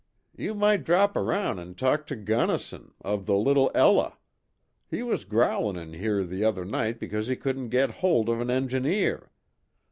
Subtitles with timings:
[0.35, 4.17] You might drop around an' talk to Gunnison, of the Little Ella.
[4.89, 8.49] He was growlin' in here the other night because he couldn't get holt of an
[8.49, 9.29] engineer.